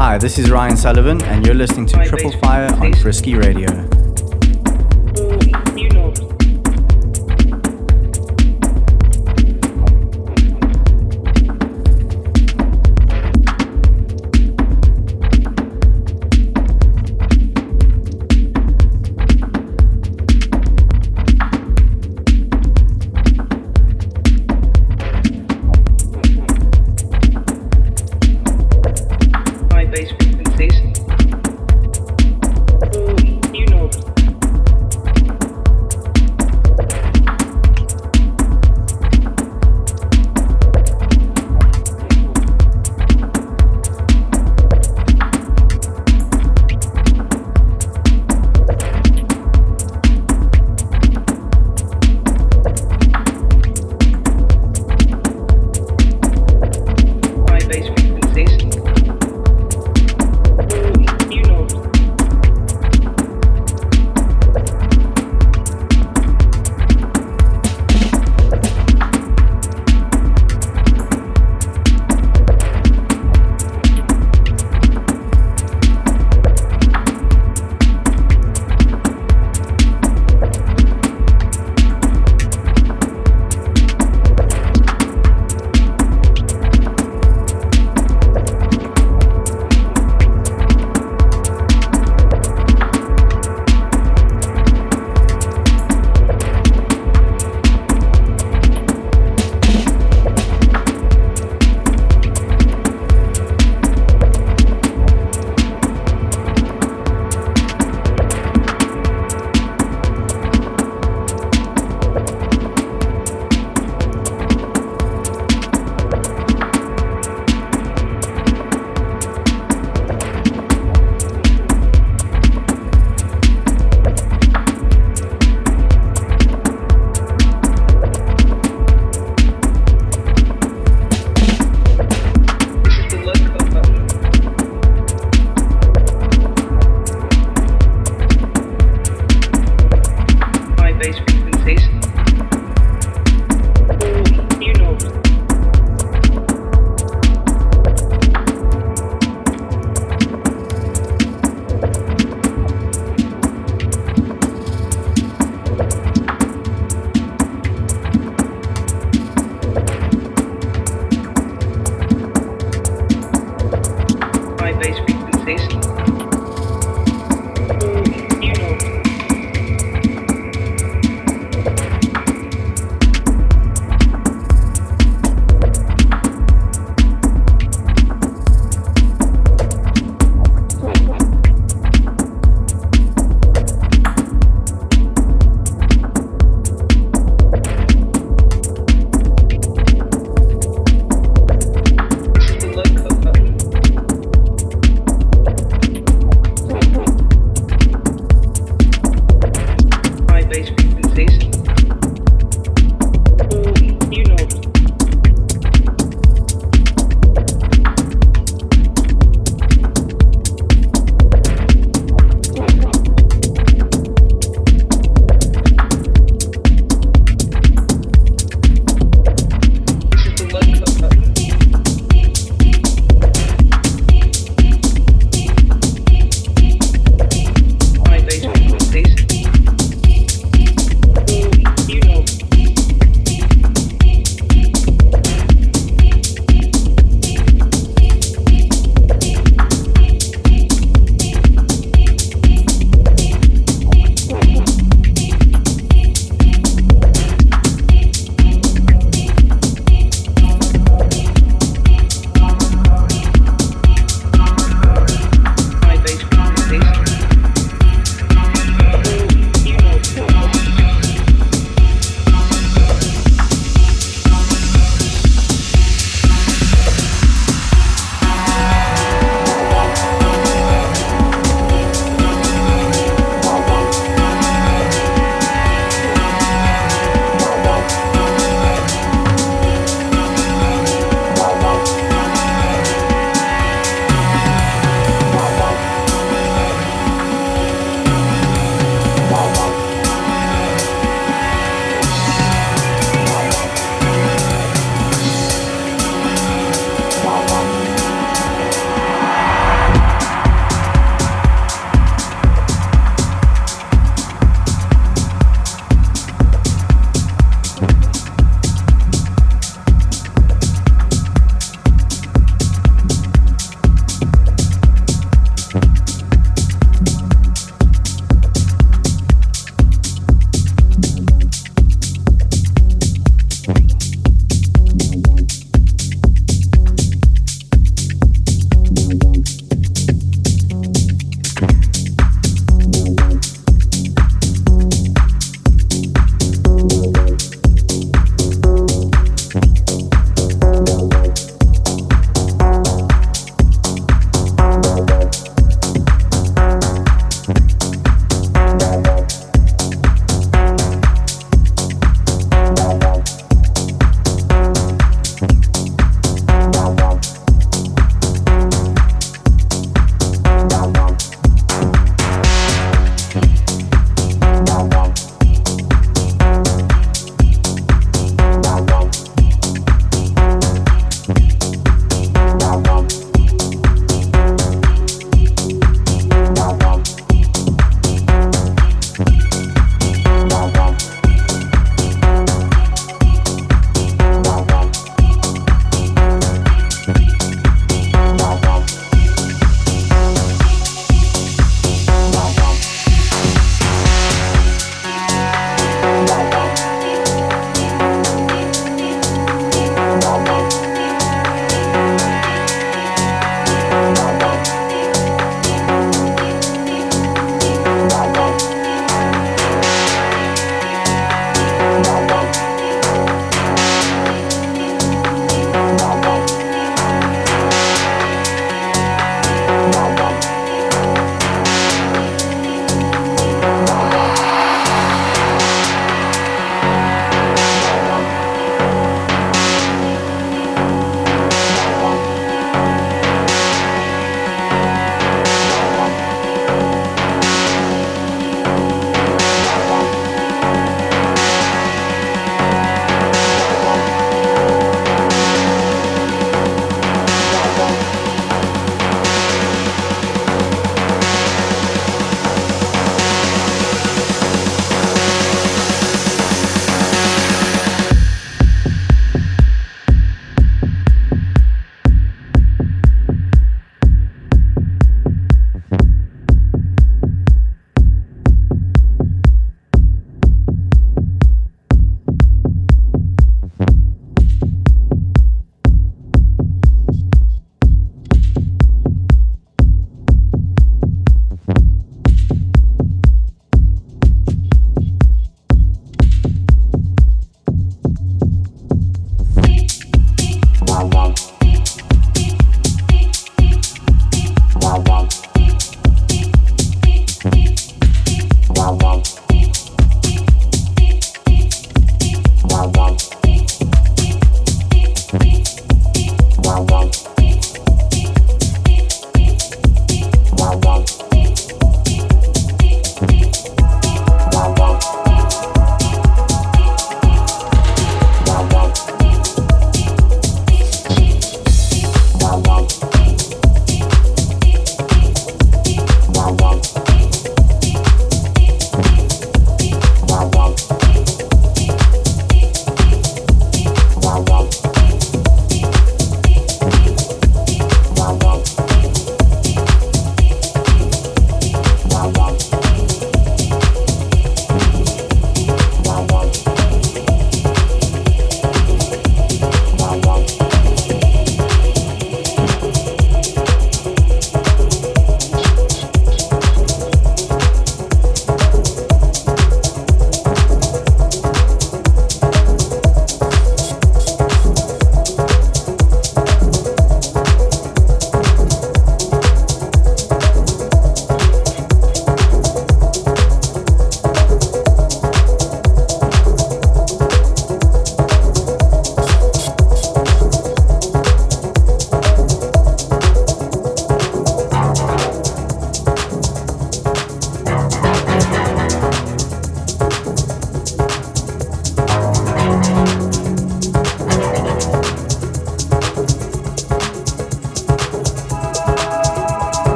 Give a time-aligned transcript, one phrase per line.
[0.00, 4.09] Hi, this is Ryan Sullivan, and you're listening to Triple Fire on Frisky Radio.